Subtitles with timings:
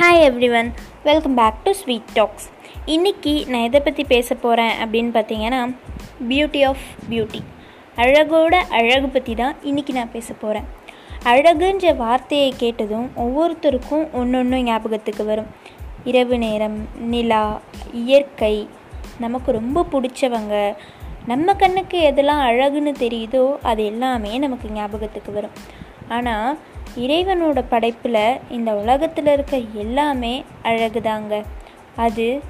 [0.00, 0.22] Hi
[0.58, 0.68] everyone
[1.02, 2.46] welcome back to sweet talks
[2.86, 5.58] இன்றைக்கி நான் எதை பற்றி பேச போகிறேன் அப்படின்னு பார்த்தீங்கன்னா
[6.28, 7.40] பியூட்டி ஆஃப் பியூட்டி
[7.96, 10.66] அழகோட அழகு பற்றி தான் இன்றைக்கி நான் பேச போகிறேன்
[11.24, 15.50] அழகுன்ற வார்த்தையை கேட்டதும் ஒவ்வொருத்தருக்கும் ஒன்று ஒன்று ஞாபகத்துக்கு வரும்.
[16.04, 17.60] இரவு நேரம் நிலா
[17.92, 18.68] இயற்கை
[19.18, 20.74] நமக்கு ரொம்ப பிடிச்சவங்க
[21.26, 25.56] நம்ம கண்ணுக்கு எதெல்லாம் அழகுன்னு தெரியுதோ அது எல்லாமே நமக்கு ஞாபகத்துக்கு வரும்.
[26.08, 26.58] ஆனால்
[26.96, 31.44] இறைவனோட படைப்பில் இந்த உலகத்தில் இருக்க எல்லாமே அழகுதாங்க.
[31.96, 32.40] அது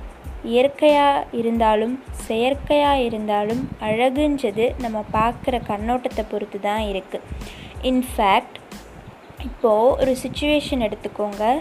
[0.42, 7.26] இயற்கையாக இருந்தாலும் செயற்கையாக இருந்தாலும் அழகுன்றது நம்ம பார்க்குற கண்ணோட்டத்தை பொறுத்து தான் இருக்குது
[7.82, 8.58] இன்ஃபேக்ட்
[9.42, 11.60] இப்போது ஒரு சுச்சுவேஷன் எடுத்துக்கோங்க.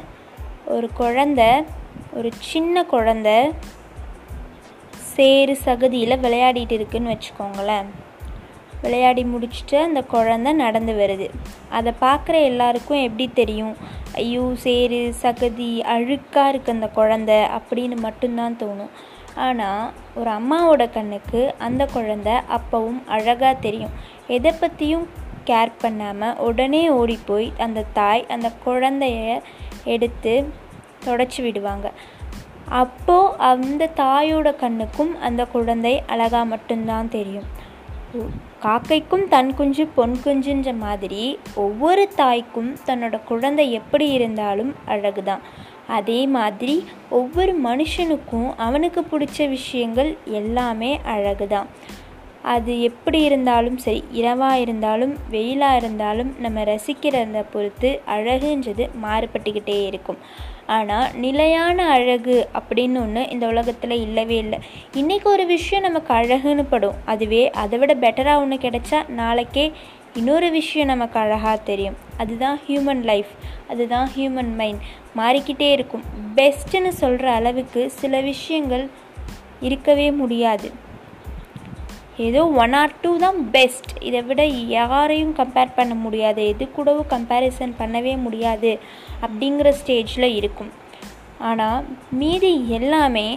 [0.66, 1.64] ஒரு குழந்த
[2.14, 3.52] ஒரு சின்ன குழந்த
[5.16, 7.90] சேறு சகதியில் விளையாடிட்டு இருக்குன்னு வச்சுக்கோங்களேன்.
[8.82, 11.30] விளையாடி முடிச்சுட்டு அந்த குழந்த நடந்து வருது.
[11.70, 13.76] அதை பார்க்குற எல்லாருக்கும் எப்படி தெரியும்?
[14.14, 18.92] ஐயோ சேரு சகதி அழுக்காக இருக்கு அந்த குழந்த அப்படின்னு மட்டும்தான் தோணும்.
[19.36, 23.94] ஆனால் ஒரு அம்மாவோட கண்ணுக்கு அந்த குழந்த அப்பவும் அழகாக தெரியும்.
[24.28, 25.06] எதை பற்றியும்
[25.46, 29.42] கேர் பண்ணாமல் உடனே ஓடி போய் அந்த தாய் அந்த குழந்தைய
[29.84, 30.34] எடுத்து
[31.06, 31.88] தொடச்சி விடுவாங்க.
[32.82, 37.50] அப்போது அந்த தாயோட கண்ணுக்கும் அந்த குழந்தை அழகாக மட்டும்தான் தெரியும்.
[38.64, 45.40] காக்கைக்கும் தன் குஞ்சு பொன் குஞ்சுன்ற மாதிரி ஒவ்வொரு தாய்க்கும் தன்னோட குழந்தை எப்படி இருந்தாலும் அழகுதான்.
[45.88, 51.70] அதே மாதிரி ஒவ்வொரு மனுஷனுக்கும் அவனுக்கு பிடிச்ச விஷயங்கள் எல்லாமே அழகுதான்.
[52.44, 60.18] அது எப்படி இருந்தாலும் சரி இரவாக இருந்தாலும் வெயிலாக இருந்தாலும் நம்ம ரசிக்கிறத பொறுத்து அழகுன்றது மாறுபட்டுக்கிட்டே இருக்கும்.
[60.76, 64.60] ஆனால் நிலையான அழகு அப்படின்னு ஒன்று இந்த உலகத்தில் இல்லவே இல்லை.
[64.94, 66.98] இன்றைக்கி ஒரு விஷயம் நமக்கு அழகுன்னு படும்.
[67.06, 69.66] அதுவே அதை விட பெட்டராக ஒன்று கிடைச்சா நாளைக்கே
[70.14, 71.98] இன்னொரு விஷயம் நமக்கு அழகாக தெரியும்.
[72.18, 73.32] அதுதான் ஹியூமன் லைஃப்
[73.68, 74.84] அதுதான் ஹியூமன் மைண்ட்
[75.18, 76.04] மாறிக்கிட்டே இருக்கும்.
[76.36, 78.86] பெஸ்ட்டுன்னு சொல்கிற அளவுக்கு சில விஷயங்கள்
[79.62, 80.70] இருக்கவே முடியாது.
[82.26, 84.42] ஏதோ ஒன் ஆர் டூ தான் பெஸ்ட் இதை விட
[84.78, 86.42] யாரையும் கம்பேர் பண்ண முடியாது.
[86.54, 88.72] எது கூடவும் கம்பேரிசன் பண்ணவே முடியாது
[89.26, 90.72] அப்படிங்கிற ஸ்டேஜில் இருக்கும்.
[91.50, 91.86] ஆனால்
[92.22, 93.28] மீதி எல்லாமே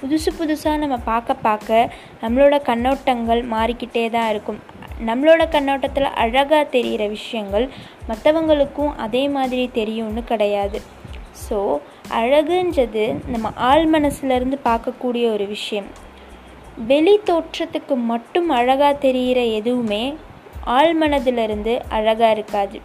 [0.00, 1.90] புதுசு புதுசாக நம்ம பார்க்க பார்க்க
[2.22, 4.60] நம்மளோட கண்ணோட்டங்கள் மாறிக்கிட்டே தான் இருக்கும்.
[5.08, 7.66] நம்மளோட கண்ணோட்டத்தில் அழகாக தெரிகிற விஷயங்கள்
[8.10, 10.78] மற்றவங்களுக்கும் அதே மாதிரி தெரியும்னு கிடையாது.
[11.44, 11.58] ஸோ
[12.20, 15.88] அழகுன்றது நம்ம ஆள் மனசுலேருந்து பார்க்கக்கூடிய ஒரு விஷயம்.
[16.76, 20.14] வெளி தோற்றத்துக்கு மட்டும் அழகாக தெரிகிற எதுவுமே
[20.66, 22.80] ஆழ்மனதிலிருந்து அழகாக இருக்காது.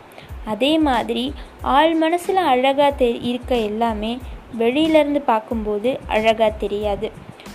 [0.46, 4.19] அதே மாதிரி ஆள் மனசில் அழகாக தெ இருக்க எல்லாமே
[4.59, 7.12] வெளியிலேருந்து பார்க்கும்போது அழகாக தெரியாது.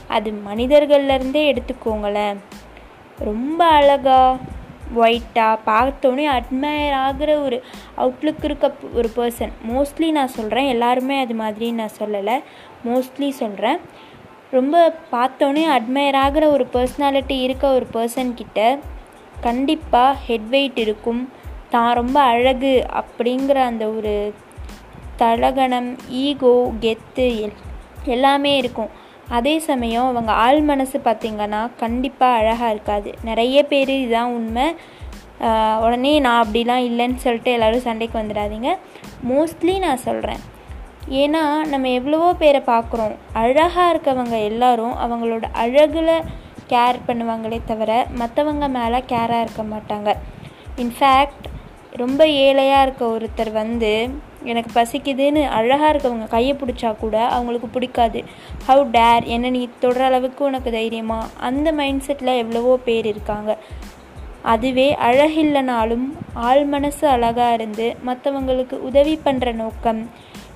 [0.08, 2.36] அது மனிதர்கள்லேருந்தே எடுத்துக்கோங்களேன்.
[3.18, 4.36] ரொம்ப அழகாக
[4.96, 7.62] ஒயிட்டாக பார்த்தோன்னே அட்மையர் ஆகிற ஒரு
[7.96, 12.42] அவுட்லுக் இருக்க ஒரு பர்சன் மோஸ்ட்லி நான் சொல்கிறேன் எல்லாருமே அது மாதிரி நான் சொல்லலை.
[12.86, 13.78] மோஸ்ட்லி சொல்கிறேன்
[14.50, 14.76] ரொம்ப
[15.12, 18.78] பார்த்தோன்னே அட்மையர் ஆகிற ஒரு பர்சனாலிட்டி இருக்க ஒரு பர்சன்கிட்ட
[19.40, 21.22] கண்டிப்பாக ஹெட் வெயிட் இருக்கும்.
[21.70, 24.14] தான் ரொம்ப அழகு அப்படிங்கிற அந்த ஒரு
[25.16, 27.58] தலகணம் ஈகோ கெத்து எல்
[28.04, 28.90] எல்லாமே இருக்கும்.
[29.28, 33.12] அதே சமயம் அவங்க ஆள் மனசு பார்த்திங்கன்னா கண்டிப்பாக அழகாக இருக்காது.
[33.24, 34.66] நிறைய பேர் இதுதான் உண்மை.
[35.84, 38.70] உடனே நான் அப்படிலாம் இல்லைன்னு சொல்லிட்டு எல்லோரும் சண்டைக்கு வந்துடாதீங்க.
[39.30, 40.42] மோஸ்ட்லி நான் சொல்கிறேன்
[41.08, 43.14] ஏன்னா நம்ம எவ்வளவோ பேரை பார்க்குறோம்.
[43.32, 46.24] அழகாக இருக்கவங்க எல்லாரும் அவங்களோட அழகில்
[46.68, 50.12] கேர் பண்ணுவாங்களே தவிர மற்றவங்க மேலே கேராக இருக்க மாட்டாங்க.
[50.76, 51.46] இன்ஃபேக்ட்
[51.90, 54.08] ரொம்ப ஏழையாக இருக்க ஒருத்தர் வந்து
[54.42, 58.24] எனக்கு பசிக்குதுன்னு அழகாக இருக்கவங்க கையை பிடிச்சா கூட அவங்களுக்கு பிடிக்காது.
[58.66, 61.26] ஹவு டேர் என்ன நீ தொடுற அளவுக்கு உனக்கு தைரியமா?
[61.36, 63.56] அந்த மைண்ட் செட்டில் எவ்வளவோ பேர் இருக்காங்க.
[64.42, 70.10] அதுவே அழகில்லைனாலும் ஆள் மனசு அழகாக இருந்து மற்றவங்களுக்கு உதவி பண்ணுற நோக்கம்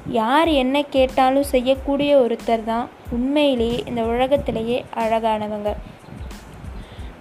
[0.07, 5.75] யார் என்ன கேட்டாலும் செய்யக்கூடிய ஒருத்தர் தான் உண்மையிலேயே இந்த உலகத்திலேயே அழகானவங்க.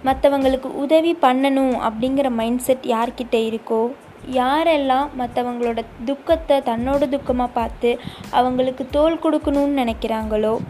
[0.04, 3.90] மற்றவங்களுக்கு உதவி பண்ணணும் அப்படிங்கிற மைண்ட் செட் யார்கிட்ட இருக்கோ
[4.30, 8.00] யாரெல்லாம் மற்றவங்களோட துக்கத்தை தன்னோட துக்கமாக பார்த்து
[8.30, 10.60] அவங்களுக்கு தோல் கொடுக்கணும்னு நினைக்கிறாங்களோ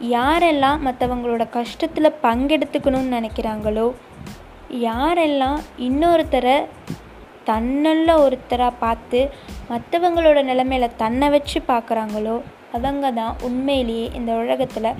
[0.00, 3.94] யாரெல்லாம் மற்றவங்களோட கஷ்டத்தில் பங்கெடுத்துக்கணும்னு நினைக்கிறாங்களோ
[4.70, 6.62] யாரெல்லாம் இன்னொருத்தரை
[7.46, 9.30] தன்னல்ல ஒருத்தராக பார்த்து
[9.70, 12.36] மற்றவங்களோட நிலைமையில தன்னை வச்சு பார்க்குறாங்களோ
[12.76, 14.96] அவங்க தான் உண்மையிலேயே இந்த உலகத்தில்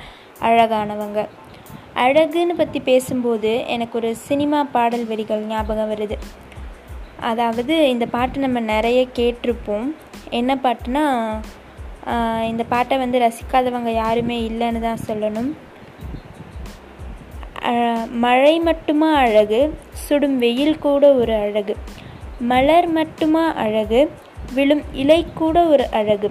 [0.48, 1.20] அழகானவங்க.
[2.02, 6.16] அழகுன்னு பற்றி பேசும்போது எனக்கு ஒரு சினிமா பாடல் வரிகள் ஞாபகம் வருது.
[7.30, 9.88] அதாவது இந்த பாட்டு நம்ம நிறைய கேட்டிருப்போம்.
[10.40, 11.04] என்ன பாட்டுனா
[12.50, 15.50] இந்த பாட்டை வந்து ரசிக்காதவங்க யாருமே இல்லைன்னு தான் சொல்லணும்.
[18.24, 19.60] மழை மட்டுமா அழகு
[20.04, 21.74] சுடும் வெயில் கூட ஒரு அழகு.
[22.52, 24.00] மலர் மட்டுமா அழகு
[24.54, 26.30] விழும் இலை கூட ஒரு அழகு.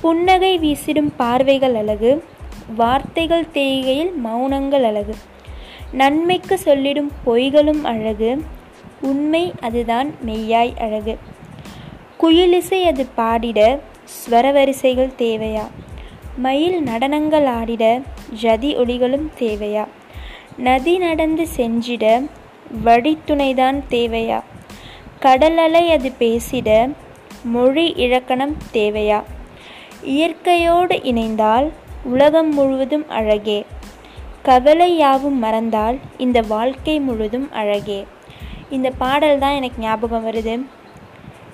[0.00, 2.24] புன்னகை வீசிடும் பார்வைகள் அழகு.
[2.76, 5.14] வார்த்தைகள் தேய்கையில் மௌனங்கள் அழகு.
[5.92, 8.44] நன்மைக்கு சொல்லிடும் பொய்களும் அழகு.
[9.00, 11.18] உண்மை அதுதான் மெய்யாய் அழகு.
[12.20, 15.66] குயிலிசை அது பாடிட ஸ்வரவரிசைகள் தேவையா?
[16.36, 18.02] மயில் நடனங்கள் ஆடிட
[18.32, 19.86] ஜதி ஒளிகளும் தேவையா?
[20.56, 22.28] நதி நடந்து செஞ்சிட
[22.84, 24.42] வழித்துணைதான் தேவையா?
[25.20, 26.92] கடல் அலை அது பேசிட
[27.44, 29.22] மொழி இலக்கணம் தேவையா?
[30.02, 31.70] இயற்கையோடு இணைந்தால்
[32.04, 33.66] உலகம் முழுவதும் அழகே.
[34.42, 38.06] கவலை யாவும் மறந்தால் இந்த வாழ்க்கை முழுதும் அழகே.
[38.70, 40.64] இந்த பாடல் தான் எனக்கு ஞாபகம் வருது.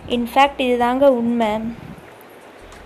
[0.08, 1.46] இன்ஃபேக்ட் இது தாங்க உண்மை.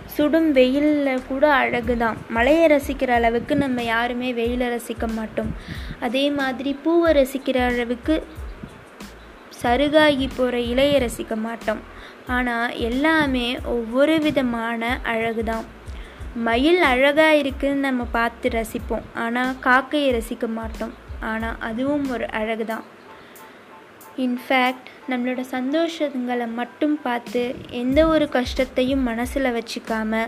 [0.05, 5.55] சுடும் வெயிலில் கூட அழகு தான் மழையை ரசிக்கிற அளவுக்கு நம்ம யாருமே வெயிலை ரசிக்க மாட்டோம்.
[5.99, 8.23] அதே மாதிரி பூவை ரசிக்கிற அளவுக்கு
[9.63, 11.81] சருகாகி போகிற இலையை ரசிக்க மாட்டோம்.
[12.35, 14.81] ஆனால் எல்லாமே ஒவ்வொரு விதமான
[15.13, 15.65] அழகு தான்
[16.47, 19.07] மயில் அழகாக இருக்குதுன்னு நம்ம பார்த்து ரசிப்போம்.
[19.23, 20.93] ஆனால் காக்கையை ரசிக்க மாட்டோம்.
[21.31, 22.85] ஆனால் அதுவும் ஒரு அழகு தான்
[24.23, 27.43] இன்ஃபேக்ட் நம்மளோட சந்தோஷங்களை மட்டும் பார்த்து
[27.81, 30.19] எந்த ஒரு கஷ்டத்தையும் மனசில் வச்சுக்காம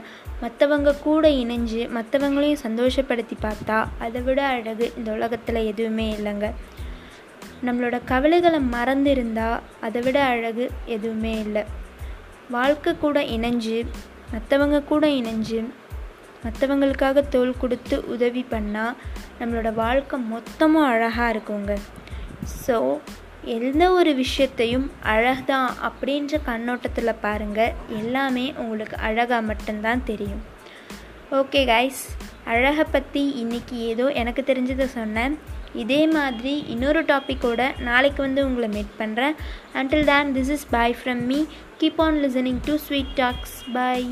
[0.44, 6.50] மற்றவங்க கூட இணைஞ்சு மற்றவங்களையும் சந்தோஷப்படுத்தி பார்த்தா அதை விட அழகு இந்த உலகத்தில் எதுவுமே இல்லைங்க.
[7.68, 9.50] நம்மளோட கவலைகளை மறந்திருந்தா
[9.86, 10.66] அதை விட அழகு
[10.96, 11.64] எதுவுமே இல்லை.
[12.56, 13.78] வாழ்க்கை கூட இணைஞ்சு
[14.34, 15.60] மற்றவங்க கூட இணைஞ்சு
[16.46, 18.98] மற்றவங்களுக்காக தோல் கொடுத்து உதவி பண்ணால்
[19.40, 21.74] நம்மளோட வாழ்க்கை மொத்தமும் அழகாக இருக்குங்க.
[22.66, 22.78] ஸோ
[23.56, 30.44] எந்த ஒரு விஷயத்தையும் அழகுதான் அப்படின்ற கண்ணோட்டத்தில் பாருங்கள் எல்லாமே உங்களுக்கு அழகாக மட்டும்தான் தெரியும்.
[31.40, 32.04] ஓகே கைஸ்
[32.54, 35.36] அழகை பற்றி இன்றைக்கி ஏதோ எனக்கு தெரிஞ்சதை சொன்னேன்.
[35.76, 39.36] இதே மாதிரி இன்னொரு டாப்பிக்கோட நாளைக்கு வந்து உங்களை மீட் பண்ணுறேன்
[39.74, 41.40] until then this is bye from me
[41.80, 44.10] keep on listening to sweet talks bye